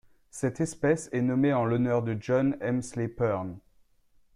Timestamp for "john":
2.19-2.57